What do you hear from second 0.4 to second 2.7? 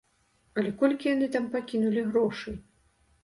Але колькі яны там пакінулі грошай?